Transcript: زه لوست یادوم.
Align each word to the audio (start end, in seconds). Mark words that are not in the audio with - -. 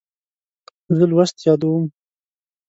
زه 0.97 1.03
لوست 1.11 1.37
یادوم. 1.47 1.83